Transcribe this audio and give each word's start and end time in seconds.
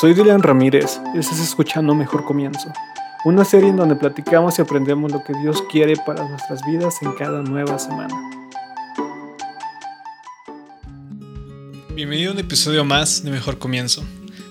Soy 0.00 0.14
Dylan 0.14 0.42
Ramírez 0.42 0.98
y 1.14 1.18
estás 1.18 1.40
escuchando 1.40 1.94
Mejor 1.94 2.24
Comienzo, 2.24 2.72
una 3.26 3.44
serie 3.44 3.68
en 3.68 3.76
donde 3.76 3.96
platicamos 3.96 4.58
y 4.58 4.62
aprendemos 4.62 5.12
lo 5.12 5.22
que 5.22 5.34
Dios 5.42 5.62
quiere 5.70 5.94
para 6.06 6.26
nuestras 6.26 6.64
vidas 6.64 7.02
en 7.02 7.12
cada 7.12 7.42
nueva 7.42 7.78
semana. 7.78 8.14
Bienvenido 11.94 12.30
a 12.30 12.32
un 12.32 12.40
episodio 12.40 12.82
más 12.82 13.22
de 13.22 13.30
Mejor 13.30 13.58
Comienzo. 13.58 14.02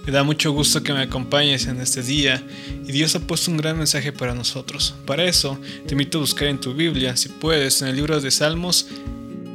Me 0.06 0.12
da 0.12 0.22
mucho 0.22 0.52
gusto 0.52 0.84
que 0.84 0.94
me 0.94 1.02
acompañes 1.02 1.66
en 1.66 1.82
este 1.82 2.04
día 2.04 2.46
y 2.86 2.92
Dios 2.92 3.16
ha 3.16 3.20
puesto 3.20 3.50
un 3.50 3.58
gran 3.58 3.76
mensaje 3.76 4.12
para 4.12 4.36
nosotros. 4.36 4.94
Para 5.08 5.24
eso, 5.24 5.58
te 5.88 5.96
invito 5.96 6.20
a 6.20 6.22
buscar 6.22 6.48
en 6.50 6.60
tu 6.60 6.76
Biblia, 6.76 7.18
si 7.18 7.30
puedes, 7.30 7.82
en 7.82 7.88
el 7.88 7.96
libro 7.96 8.22
de 8.22 8.30
Salmos, 8.30 8.86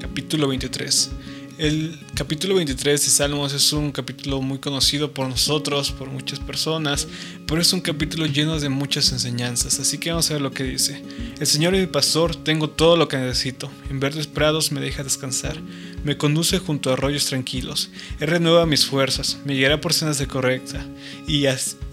capítulo 0.00 0.48
23. 0.48 1.12
El 1.56 2.00
capítulo 2.14 2.56
23 2.56 3.00
de 3.00 3.10
Salmos 3.10 3.52
es 3.52 3.72
un 3.72 3.92
capítulo 3.92 4.42
muy 4.42 4.58
conocido 4.58 5.12
por 5.12 5.28
nosotros, 5.28 5.92
por 5.92 6.10
muchas 6.10 6.40
personas, 6.40 7.06
pero 7.46 7.60
es 7.60 7.72
un 7.72 7.80
capítulo 7.80 8.26
lleno 8.26 8.58
de 8.58 8.68
muchas 8.68 9.12
enseñanzas, 9.12 9.78
así 9.78 9.98
que 9.98 10.10
vamos 10.10 10.28
a 10.28 10.34
ver 10.34 10.42
lo 10.42 10.50
que 10.50 10.64
dice. 10.64 11.00
El 11.38 11.46
Señor 11.46 11.76
es 11.76 11.80
mi 11.80 11.86
pastor, 11.86 12.34
tengo 12.34 12.70
todo 12.70 12.96
lo 12.96 13.06
que 13.06 13.18
necesito, 13.18 13.70
en 13.88 14.00
verdes 14.00 14.26
prados 14.26 14.72
me 14.72 14.80
deja 14.80 15.04
descansar, 15.04 15.56
me 16.02 16.16
conduce 16.16 16.58
junto 16.58 16.90
a 16.90 16.94
arroyos 16.94 17.26
tranquilos, 17.26 17.88
Él 18.18 18.26
renueva 18.26 18.66
mis 18.66 18.84
fuerzas, 18.84 19.38
me 19.44 19.54
guiará 19.54 19.80
por 19.80 19.92
sendas 19.92 20.18
de 20.18 20.26
correcta, 20.26 20.84
y, 21.28 21.44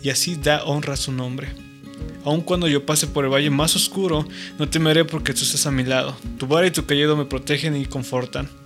y 0.01 0.09
así 0.09 0.37
da 0.37 0.63
honra 0.63 0.95
a 0.95 0.97
su 0.97 1.11
nombre. 1.11 1.49
Aun 2.23 2.41
cuando 2.41 2.67
yo 2.67 2.83
pase 2.83 3.05
por 3.05 3.25
el 3.25 3.31
valle 3.31 3.51
más 3.51 3.75
oscuro, 3.75 4.27
no 4.57 4.67
temeré 4.67 5.05
porque 5.05 5.35
tú 5.35 5.43
estás 5.43 5.67
a 5.67 5.71
mi 5.71 5.83
lado. 5.83 6.15
Tu 6.37 6.47
vara 6.47 6.67
y 6.67 6.71
tu 6.71 6.85
callado 6.85 7.15
me 7.15 7.25
protegen 7.25 7.75
y 7.75 7.85
confortan. 7.85 8.60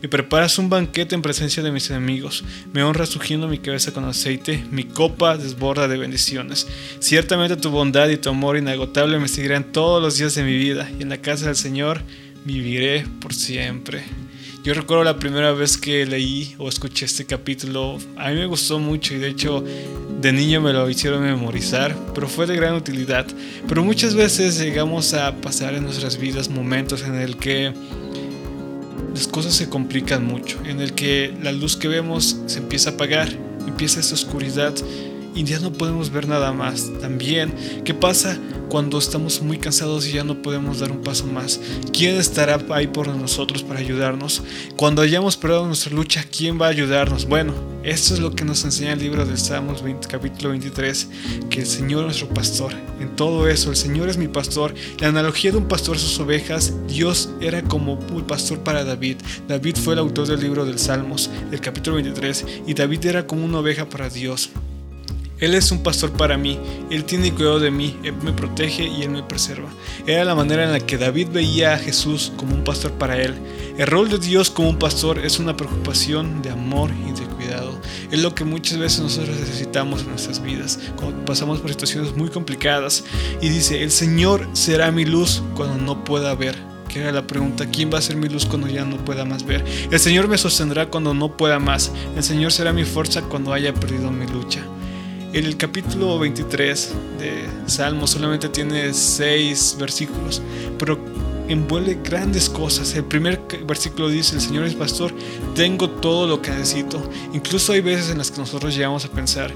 Me 0.00 0.08
preparas 0.08 0.58
un 0.58 0.70
banquete 0.70 1.16
en 1.16 1.22
presencia 1.22 1.62
de 1.62 1.72
mis 1.72 1.90
enemigos. 1.90 2.44
Me 2.72 2.84
honras 2.84 3.16
ungiendo 3.16 3.48
mi 3.48 3.58
cabeza 3.58 3.92
con 3.92 4.04
aceite. 4.04 4.64
Mi 4.70 4.84
copa 4.84 5.36
desborda 5.36 5.88
de 5.88 5.98
bendiciones. 5.98 6.68
Ciertamente 7.00 7.56
tu 7.56 7.70
bondad 7.70 8.08
y 8.08 8.16
tu 8.16 8.30
amor 8.30 8.56
inagotable 8.56 9.18
me 9.18 9.26
seguirán 9.26 9.72
todos 9.72 10.00
los 10.00 10.16
días 10.16 10.36
de 10.36 10.44
mi 10.44 10.56
vida. 10.56 10.88
Y 10.98 11.02
en 11.02 11.08
la 11.08 11.18
casa 11.18 11.46
del 11.46 11.56
Señor 11.56 12.02
viviré 12.44 13.06
por 13.20 13.34
siempre. 13.34 14.04
Yo 14.62 14.74
recuerdo 14.74 15.02
la 15.02 15.18
primera 15.18 15.52
vez 15.52 15.76
que 15.76 16.04
leí 16.04 16.54
o 16.58 16.68
escuché 16.68 17.06
este 17.06 17.24
capítulo. 17.24 17.98
A 18.16 18.28
mí 18.28 18.36
me 18.36 18.46
gustó 18.46 18.78
mucho 18.78 19.14
y 19.14 19.18
de 19.18 19.28
hecho 19.28 19.64
de 20.20 20.32
niño 20.32 20.60
me 20.60 20.72
lo 20.72 20.90
hicieron 20.90 21.22
memorizar, 21.22 21.96
pero 22.14 22.28
fue 22.28 22.46
de 22.46 22.56
gran 22.56 22.74
utilidad. 22.74 23.26
Pero 23.66 23.82
muchas 23.82 24.14
veces 24.14 24.58
llegamos 24.58 25.14
a 25.14 25.34
pasar 25.36 25.74
en 25.74 25.84
nuestras 25.84 26.18
vidas 26.18 26.48
momentos 26.48 27.02
en 27.02 27.14
el 27.14 27.36
que 27.36 27.72
las 29.12 29.28
cosas 29.28 29.54
se 29.54 29.68
complican 29.68 30.24
mucho, 30.24 30.58
en 30.64 30.80
el 30.80 30.94
que 30.94 31.34
la 31.42 31.52
luz 31.52 31.76
que 31.76 31.88
vemos 31.88 32.40
se 32.46 32.58
empieza 32.58 32.90
a 32.90 32.92
apagar, 32.94 33.28
empieza 33.66 34.00
esa 34.00 34.14
oscuridad 34.14 34.74
y 35.34 35.44
ya 35.44 35.60
no 35.60 35.72
podemos 35.72 36.10
ver 36.10 36.28
nada 36.28 36.52
más. 36.52 36.90
También, 37.00 37.54
¿qué 37.84 37.94
pasa 37.94 38.38
cuando 38.68 38.98
estamos 38.98 39.40
muy 39.42 39.58
cansados 39.58 40.06
y 40.06 40.12
ya 40.12 40.24
no 40.24 40.42
podemos 40.42 40.80
dar 40.80 40.92
un 40.92 41.02
paso 41.02 41.26
más? 41.26 41.60
¿Quién 41.92 42.16
estará 42.16 42.64
ahí 42.70 42.86
por 42.86 43.08
nosotros 43.08 43.62
para 43.62 43.80
ayudarnos? 43.80 44.42
Cuando 44.76 45.02
hayamos 45.02 45.36
perdido 45.36 45.66
nuestra 45.66 45.92
lucha, 45.92 46.24
¿quién 46.30 46.60
va 46.60 46.66
a 46.66 46.70
ayudarnos? 46.70 47.26
Bueno, 47.26 47.54
esto 47.82 48.14
es 48.14 48.20
lo 48.20 48.34
que 48.34 48.44
nos 48.44 48.64
enseña 48.64 48.92
el 48.92 48.98
libro 48.98 49.24
de 49.24 49.36
Salmos 49.36 49.82
20, 49.82 50.08
capítulo 50.08 50.50
23, 50.50 51.08
que 51.48 51.60
el 51.60 51.66
Señor 51.66 52.00
es 52.00 52.06
nuestro 52.06 52.28
pastor. 52.28 52.74
En 53.00 53.16
todo 53.16 53.48
eso, 53.48 53.70
el 53.70 53.76
Señor 53.76 54.08
es 54.08 54.18
mi 54.18 54.28
pastor. 54.28 54.74
La 54.98 55.08
analogía 55.08 55.52
de 55.52 55.58
un 55.58 55.68
pastor 55.68 55.96
a 55.96 56.00
sus 56.00 56.18
ovejas, 56.20 56.74
Dios 56.86 57.30
era 57.40 57.62
como 57.62 57.94
un 57.94 58.26
pastor 58.26 58.58
para 58.60 58.84
David. 58.84 59.16
David 59.46 59.76
fue 59.76 59.94
el 59.94 60.00
autor 60.00 60.26
del 60.26 60.40
libro 60.40 60.64
del 60.64 60.78
Salmos, 60.78 61.30
del 61.50 61.60
capítulo 61.60 61.96
23, 61.96 62.44
y 62.66 62.74
David 62.74 63.06
era 63.06 63.26
como 63.26 63.44
una 63.44 63.60
oveja 63.60 63.88
para 63.88 64.10
Dios. 64.10 64.50
Él 65.40 65.54
es 65.54 65.70
un 65.70 65.82
pastor 65.82 66.10
para 66.12 66.36
mí, 66.36 66.58
Él 66.90 67.04
tiene 67.04 67.32
cuidado 67.32 67.60
de 67.60 67.70
mí, 67.70 67.96
Él 68.02 68.14
me 68.22 68.32
protege 68.32 68.84
y 68.84 69.02
Él 69.02 69.10
me 69.10 69.22
preserva. 69.22 69.68
Era 70.06 70.24
la 70.24 70.34
manera 70.34 70.64
en 70.64 70.72
la 70.72 70.80
que 70.80 70.98
David 70.98 71.28
veía 71.32 71.74
a 71.74 71.78
Jesús 71.78 72.32
como 72.36 72.54
un 72.54 72.64
pastor 72.64 72.92
para 72.92 73.20
Él. 73.20 73.34
El 73.76 73.86
rol 73.86 74.08
de 74.08 74.18
Dios 74.18 74.50
como 74.50 74.70
un 74.70 74.78
pastor 74.78 75.18
es 75.24 75.38
una 75.38 75.56
preocupación 75.56 76.42
de 76.42 76.50
amor 76.50 76.90
y 77.06 77.12
de 77.12 77.26
cuidado. 77.26 77.80
Es 78.10 78.20
lo 78.20 78.34
que 78.34 78.44
muchas 78.44 78.78
veces 78.78 79.00
nosotros 79.00 79.36
necesitamos 79.38 80.02
en 80.02 80.10
nuestras 80.10 80.42
vidas, 80.42 80.80
cuando 80.96 81.24
pasamos 81.24 81.60
por 81.60 81.70
situaciones 81.70 82.16
muy 82.16 82.30
complicadas. 82.30 83.04
Y 83.40 83.48
dice, 83.48 83.82
el 83.82 83.92
Señor 83.92 84.48
será 84.54 84.90
mi 84.90 85.04
luz 85.04 85.42
cuando 85.54 85.78
no 85.78 86.04
pueda 86.04 86.34
ver 86.34 86.56
que 86.88 87.00
era 87.00 87.12
la 87.12 87.26
pregunta, 87.26 87.66
¿quién 87.66 87.92
va 87.92 87.98
a 87.98 88.02
ser 88.02 88.16
mi 88.16 88.30
luz 88.30 88.46
cuando 88.46 88.66
ya 88.66 88.82
no 88.82 88.96
pueda 89.04 89.26
más 89.26 89.44
ver? 89.44 89.62
El 89.90 90.00
Señor 90.00 90.26
me 90.26 90.38
sostendrá 90.38 90.86
cuando 90.86 91.12
no 91.12 91.36
pueda 91.36 91.58
más. 91.58 91.92
El 92.16 92.24
Señor 92.24 92.50
será 92.50 92.72
mi 92.72 92.84
fuerza 92.84 93.20
cuando 93.20 93.52
haya 93.52 93.74
perdido 93.74 94.10
mi 94.10 94.26
lucha. 94.26 94.62
El 95.32 95.58
capítulo 95.58 96.18
23 96.18 96.94
de 97.18 97.44
Salmo 97.66 98.06
solamente 98.06 98.48
tiene 98.48 98.94
seis 98.94 99.76
versículos, 99.78 100.40
pero 100.78 100.98
envuelve 101.48 101.98
grandes 102.02 102.48
cosas. 102.48 102.94
El 102.94 103.04
primer 103.04 103.38
versículo 103.66 104.08
dice, 104.08 104.36
el 104.36 104.40
Señor 104.40 104.64
es 104.64 104.74
pastor, 104.74 105.12
tengo 105.54 105.90
todo 105.90 106.26
lo 106.26 106.40
que 106.40 106.50
necesito. 106.50 107.10
Incluso 107.34 107.74
hay 107.74 107.82
veces 107.82 108.10
en 108.10 108.18
las 108.18 108.30
que 108.30 108.38
nosotros 108.38 108.74
llegamos 108.74 109.04
a 109.04 109.10
pensar 109.10 109.52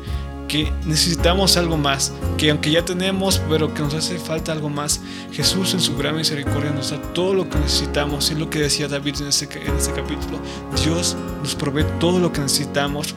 que 0.53 0.71
necesitamos 0.85 1.57
algo 1.57 1.79
más, 1.79 2.13
que 2.37 2.51
aunque 2.51 2.71
ya 2.71 2.85
tenemos, 2.85 3.41
pero 3.49 3.73
que 3.73 3.81
nos 3.81 3.95
hace 3.95 4.19
falta 4.19 4.53
algo 4.53 4.69
más. 4.69 5.01
Jesús 5.33 5.73
en 5.73 5.81
su 5.81 5.97
gran 5.97 6.15
misericordia 6.15 6.71
nos 6.73 6.91
da 6.91 7.01
todo 7.01 7.33
lo 7.33 7.49
que 7.49 7.59
necesitamos, 7.59 8.31
es 8.31 8.39
lo 8.39 8.51
que 8.51 8.59
decía 8.59 8.87
David 8.87 9.23
en 9.23 9.29
ese, 9.29 9.49
en 9.51 9.75
ese 9.75 9.93
capítulo. 9.93 10.39
Dios 10.85 11.17
nos 11.43 11.55
provee 11.55 11.87
todo 11.99 12.19
lo 12.19 12.31
que 12.31 12.43
necesitamos 12.43 13.15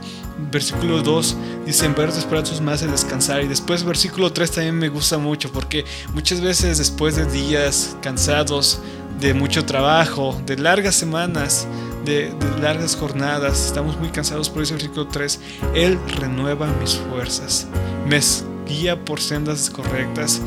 versículo 0.49 1.01
2 1.01 1.37
dice, 1.65 1.85
en 1.85 1.95
verdes 1.95 2.23
prados 2.23 2.61
me 2.61 2.71
hace 2.71 2.87
descansar. 2.87 3.43
Y 3.43 3.47
después 3.49 3.83
versículo 3.83 4.31
3 4.31 4.51
también 4.51 4.77
me 4.77 4.87
gusta 4.87 5.17
mucho 5.17 5.51
porque 5.51 5.83
muchas 6.13 6.39
veces 6.39 6.77
después 6.77 7.17
de 7.17 7.25
días 7.25 7.97
cansados, 8.01 8.79
de 9.19 9.33
mucho 9.33 9.65
trabajo, 9.65 10.41
de 10.45 10.55
largas 10.55 10.95
semanas, 10.95 11.67
de, 12.05 12.33
largas 12.61 12.95
jornadas, 12.95 13.65
estamos 13.65 13.97
muy 13.99 14.09
cansados 14.09 14.49
por 14.49 14.63
ese 14.63 14.73
versículo 14.73 15.07
3, 15.07 15.39
Él 15.73 15.99
renueva 16.19 16.67
mis 16.79 16.95
fuerzas, 16.95 17.67
me 18.07 18.19
guía 18.67 19.03
por 19.03 19.19
sendas 19.19 19.69
correctas 19.69 20.41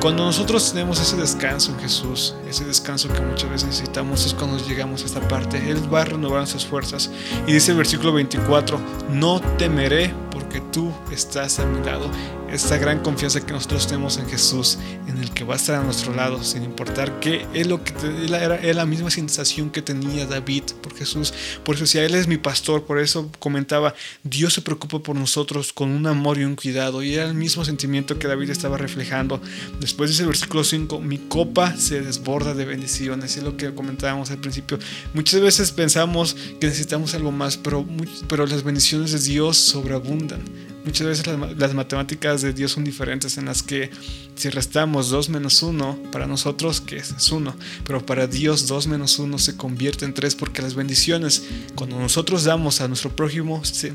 cuando 0.00 0.24
nosotros 0.24 0.72
tenemos 0.72 1.00
ese 1.00 1.16
descanso 1.16 1.72
en 1.72 1.78
Jesús, 1.78 2.34
ese 2.48 2.64
descanso 2.64 3.08
que 3.12 3.20
muchas 3.20 3.48
veces 3.48 3.68
necesitamos, 3.68 4.26
es 4.26 4.34
cuando 4.34 4.58
llegamos 4.66 5.02
a 5.02 5.06
esta 5.06 5.20
parte. 5.28 5.70
Él 5.70 5.92
va 5.92 6.02
a 6.02 6.04
renovar 6.04 6.38
nuestras 6.38 6.66
fuerzas. 6.66 7.10
Y 7.46 7.52
dice 7.52 7.70
el 7.70 7.76
versículo 7.76 8.12
24, 8.12 8.80
no 9.10 9.40
temeré 9.58 10.12
porque 10.32 10.60
tú 10.60 10.92
estás 11.12 11.58
a 11.60 11.66
mi 11.66 11.84
lado 11.84 12.10
esta 12.52 12.76
gran 12.76 13.00
confianza 13.00 13.44
que 13.44 13.52
nosotros 13.52 13.86
tenemos 13.86 14.18
en 14.18 14.28
Jesús, 14.28 14.78
en 15.08 15.16
el 15.16 15.30
que 15.32 15.42
va 15.42 15.54
a 15.54 15.56
estar 15.56 15.80
a 15.80 15.82
nuestro 15.82 16.14
lado, 16.14 16.44
sin 16.44 16.62
importar 16.62 17.18
que 17.18 17.46
es 17.54 17.66
lo 17.66 17.82
que 17.82 17.94
era, 18.26 18.56
era 18.56 18.74
la 18.74 18.84
misma 18.84 19.10
sensación 19.10 19.70
que 19.70 19.80
tenía 19.80 20.26
David 20.26 20.64
por 20.82 20.94
Jesús. 20.94 21.32
Por 21.64 21.76
eso, 21.76 21.86
si 21.86 21.98
Él 21.98 22.14
es 22.14 22.28
mi 22.28 22.36
pastor, 22.36 22.84
por 22.84 22.98
eso 22.98 23.30
comentaba, 23.38 23.94
Dios 24.22 24.52
se 24.52 24.60
preocupa 24.60 24.98
por 24.98 25.16
nosotros 25.16 25.72
con 25.72 25.90
un 25.90 26.06
amor 26.06 26.36
y 26.38 26.44
un 26.44 26.54
cuidado. 26.54 27.02
Y 27.02 27.14
era 27.14 27.24
el 27.24 27.34
mismo 27.34 27.64
sentimiento 27.64 28.18
que 28.18 28.28
David 28.28 28.50
estaba 28.50 28.76
reflejando. 28.76 29.40
Después 29.80 30.10
dice 30.10 30.22
el 30.22 30.28
versículo 30.28 30.62
5, 30.62 31.00
mi 31.00 31.16
copa 31.16 31.74
se 31.78 32.02
desborda 32.02 32.52
de 32.52 32.66
bendiciones. 32.66 33.38
Es 33.38 33.42
lo 33.42 33.56
que 33.56 33.74
comentábamos 33.74 34.30
al 34.30 34.38
principio. 34.38 34.78
Muchas 35.14 35.40
veces 35.40 35.72
pensamos 35.72 36.36
que 36.60 36.66
necesitamos 36.66 37.14
algo 37.14 37.32
más, 37.32 37.56
pero, 37.56 37.86
pero 38.28 38.46
las 38.46 38.62
bendiciones 38.62 39.12
de 39.12 39.18
Dios 39.20 39.56
sobreabundan. 39.56 40.71
Muchas 40.84 41.06
veces 41.06 41.26
las, 41.56 41.74
matemáticas 41.74 42.42
de 42.42 42.52
Dios 42.52 42.72
son 42.72 42.84
diferentes 42.84 43.38
en 43.38 43.46
las 43.46 43.62
que 43.62 43.90
si 44.34 44.48
restamos 44.50 45.10
2 45.10 45.28
menos 45.28 45.62
1, 45.62 46.10
para 46.10 46.26
nosotros 46.26 46.80
que 46.80 46.96
es 46.96 47.30
1, 47.30 47.54
pero 47.84 48.04
para 48.04 48.26
Dios 48.26 48.66
2 48.66 48.88
menos 48.88 49.18
1 49.18 49.38
se 49.38 49.56
convierte 49.56 50.04
en 50.04 50.12
3 50.12 50.34
porque 50.34 50.60
las 50.60 50.74
bendiciones 50.74 51.44
cuando 51.74 51.98
nosotros 51.98 52.44
damos 52.44 52.80
a 52.80 52.88
nuestro 52.88 53.14
prójimo 53.14 53.64
se 53.64 53.92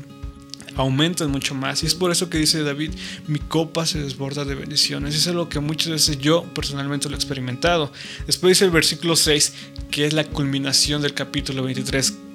aumentan 0.76 1.30
mucho 1.30 1.54
más. 1.54 1.82
Y 1.82 1.86
es 1.86 1.94
por 1.94 2.10
eso 2.10 2.30
que 2.30 2.38
dice 2.38 2.62
David, 2.62 2.92
mi 3.26 3.38
copa 3.38 3.84
se 3.84 4.00
desborda 4.00 4.44
de 4.44 4.54
bendiciones. 4.54 5.14
Eso 5.14 5.30
es 5.30 5.36
lo 5.36 5.48
que 5.48 5.60
muchas 5.60 5.92
veces 5.92 6.18
yo 6.18 6.44
personalmente 6.54 7.08
lo 7.08 7.16
he 7.16 7.18
experimentado. 7.18 7.92
Después 8.26 8.52
dice 8.52 8.64
el 8.64 8.70
versículo 8.70 9.16
6, 9.16 9.52
que 9.90 10.06
es 10.06 10.12
la 10.12 10.24
culminación 10.24 11.02
del 11.02 11.14
capítulo 11.14 11.64
23 11.64 12.27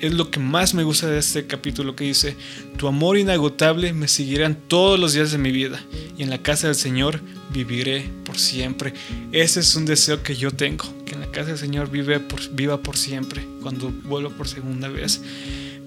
es 0.00 0.14
lo 0.14 0.30
que 0.30 0.40
más 0.40 0.74
me 0.74 0.82
gusta 0.82 1.06
de 1.06 1.18
este 1.18 1.46
capítulo 1.46 1.94
que 1.94 2.04
dice, 2.04 2.36
tu 2.76 2.88
amor 2.88 3.18
inagotable 3.18 3.92
me 3.92 4.08
seguirán 4.08 4.56
todos 4.68 4.98
los 4.98 5.12
días 5.12 5.32
de 5.32 5.38
mi 5.38 5.52
vida 5.52 5.82
y 6.16 6.22
en 6.22 6.30
la 6.30 6.38
casa 6.38 6.66
del 6.66 6.76
Señor 6.76 7.20
viviré 7.52 8.10
por 8.24 8.38
siempre. 8.38 8.94
Ese 9.32 9.60
es 9.60 9.74
un 9.74 9.84
deseo 9.84 10.22
que 10.22 10.36
yo 10.36 10.50
tengo, 10.50 10.84
que 11.04 11.14
en 11.14 11.20
la 11.20 11.30
casa 11.30 11.48
del 11.48 11.58
Señor 11.58 11.88
por, 11.88 12.50
viva 12.50 12.82
por 12.82 12.96
siempre 12.96 13.46
cuando 13.62 13.90
vuelva 14.04 14.30
por 14.30 14.48
segunda 14.48 14.88
vez. 14.88 15.20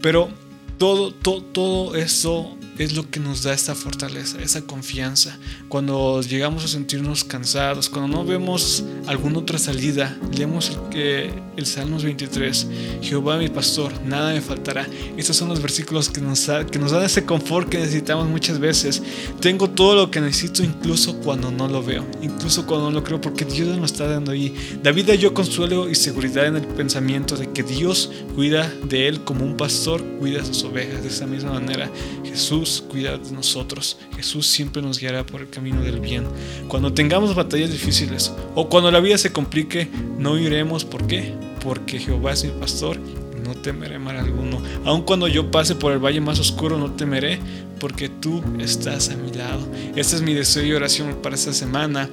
Pero 0.01 0.29
todo, 0.77 1.11
todo, 1.13 1.41
todo 1.41 1.95
eso 1.95 2.57
es 2.77 2.93
lo 2.93 3.09
que 3.09 3.19
nos 3.19 3.43
da 3.43 3.53
esta 3.53 3.75
fortaleza, 3.75 4.41
esa 4.41 4.61
confianza. 4.63 5.37
Cuando 5.69 6.21
llegamos 6.21 6.63
a 6.63 6.67
sentirnos 6.67 7.23
cansados, 7.23 7.89
cuando 7.89 8.17
no 8.17 8.25
vemos 8.25 8.83
alguna 9.05 9.39
otra 9.39 9.59
salida, 9.59 10.17
leemos 10.35 10.71
el, 10.93 11.31
el 11.55 11.65
Salmos 11.65 12.03
23, 12.03 12.67
Jehová 13.01 13.37
mi 13.37 13.49
pastor, 13.49 13.93
nada 14.05 14.33
me 14.33 14.41
faltará. 14.41 14.87
Estos 15.17 15.35
son 15.35 15.49
los 15.49 15.61
versículos 15.61 16.09
que 16.09 16.21
nos, 16.21 16.49
que 16.71 16.79
nos 16.79 16.91
dan 16.91 17.03
ese 17.03 17.25
confort 17.25 17.69
que 17.69 17.77
necesitamos 17.77 18.27
muchas 18.27 18.59
veces. 18.59 19.01
Tengo 19.39 19.69
todo 19.69 19.95
lo 19.95 20.11
que 20.11 20.21
necesito 20.21 20.63
incluso 20.63 21.17
cuando 21.17 21.51
no 21.51 21.67
lo 21.67 21.83
veo, 21.83 22.05
incluso 22.21 22.65
cuando 22.65 22.89
no 22.89 22.99
lo 22.99 23.03
creo, 23.03 23.21
porque 23.21 23.45
Dios 23.45 23.77
nos 23.77 23.91
está 23.91 24.07
dando 24.07 24.31
ahí. 24.31 24.53
David 24.81 25.09
halló 25.09 25.33
consuelo 25.33 25.89
y 25.89 25.95
seguridad 25.95 26.47
en 26.47 26.55
el 26.55 26.65
pensamiento 26.65 27.35
de 27.35 27.51
que 27.51 27.63
Dios 27.63 28.11
cuida 28.35 28.71
de 28.85 29.07
él 29.07 29.23
como 29.23 29.45
un 29.45 29.57
pastor 29.57 30.03
cuida 30.19 30.39
de 30.39 30.45
sus 30.45 30.63
ovejas. 30.63 31.03
De 31.03 31.09
esa 31.09 31.27
misma 31.27 31.53
manera, 31.53 31.89
Jesús 32.23 32.62
cuida 32.89 33.17
de 33.17 33.31
nosotros. 33.31 33.97
Jesús 34.15 34.47
siempre 34.47 34.81
nos 34.81 34.99
guiará 34.99 35.25
por 35.25 35.41
el 35.41 35.49
camino 35.49 35.81
del 35.81 35.99
bien. 35.99 36.25
Cuando 36.67 36.93
tengamos 36.93 37.35
batallas 37.35 37.71
difíciles 37.71 38.31
o 38.55 38.69
cuando 38.69 38.91
la 38.91 38.99
vida 38.99 39.17
se 39.17 39.31
complique, 39.31 39.89
no 40.17 40.37
iremos. 40.37 40.85
¿Por 40.85 41.07
qué? 41.07 41.33
Porque 41.63 41.99
Jehová 41.99 42.33
es 42.33 42.43
mi 42.43 42.51
pastor 42.51 42.99
no 43.43 43.53
temeré 43.55 43.99
mal 43.99 44.17
alguno. 44.17 44.61
Aun 44.85 45.03
cuando 45.03 45.27
yo 45.27 45.51
pase 45.51 45.75
por 45.75 45.91
el 45.91 45.99
valle 45.99 46.21
más 46.21 46.39
oscuro, 46.39 46.77
no 46.77 46.91
temeré, 46.91 47.39
porque 47.79 48.09
tú 48.09 48.41
estás 48.59 49.09
a 49.09 49.15
mi 49.15 49.31
lado. 49.31 49.67
Este 49.95 50.15
es 50.15 50.21
mi 50.21 50.33
deseo 50.33 50.63
y 50.63 50.73
oración 50.73 51.19
para 51.21 51.35
esta 51.35 51.53
semana. 51.53 52.09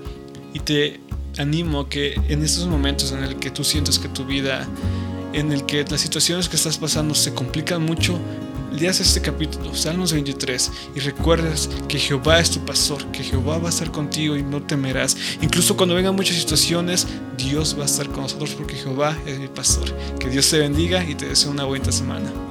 Y 0.52 0.60
te 0.60 1.00
animo 1.38 1.88
que 1.88 2.14
en 2.28 2.42
estos 2.42 2.66
momentos 2.66 3.12
en 3.12 3.22
el 3.22 3.36
que 3.36 3.50
tú 3.50 3.64
sientes 3.64 3.98
que 3.98 4.08
tu 4.08 4.24
vida, 4.24 4.66
en 5.32 5.52
el 5.52 5.64
que 5.64 5.84
las 5.84 6.00
situaciones 6.00 6.48
que 6.48 6.56
estás 6.56 6.78
pasando 6.78 7.14
se 7.14 7.32
complican 7.32 7.82
mucho, 7.82 8.18
leas 8.70 9.00
este 9.00 9.20
capítulo, 9.20 9.74
Salmos 9.74 10.12
23, 10.12 10.70
y 10.94 11.00
recuerdes 11.00 11.68
que 11.88 11.98
Jehová 11.98 12.40
es 12.40 12.50
tu 12.50 12.64
pastor, 12.64 13.04
que 13.12 13.22
Jehová 13.22 13.58
va 13.58 13.66
a 13.66 13.70
estar 13.70 13.90
contigo 13.90 14.36
y 14.36 14.42
no 14.42 14.62
temerás. 14.62 15.16
Incluso 15.42 15.76
cuando 15.76 15.94
vengan 15.94 16.14
muchas 16.14 16.36
situaciones, 16.36 17.06
Dios 17.36 17.76
va 17.78 17.82
a 17.82 17.86
estar 17.86 18.08
con 18.08 18.22
nosotros 18.22 18.50
porque 18.54 18.76
Jehová 18.76 19.16
es 19.26 19.38
mi 19.38 19.48
pastor. 19.48 19.94
Que 20.18 20.28
Dios 20.28 20.48
te 20.50 20.58
bendiga 20.58 21.04
y 21.04 21.14
te 21.14 21.26
deseo 21.26 21.50
una 21.50 21.64
buena 21.64 21.92
semana. 21.92 22.49